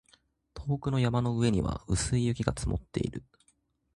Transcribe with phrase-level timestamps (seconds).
[0.55, 3.23] 遠くの山の上には薄い雪が積もっている